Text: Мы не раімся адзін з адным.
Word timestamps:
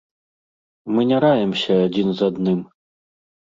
Мы 0.95 1.03
не 1.11 1.19
раімся 1.27 1.73
адзін 1.85 2.07
з 2.17 2.21
адным. 2.33 2.59